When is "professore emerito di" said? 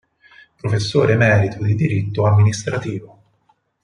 0.55-1.75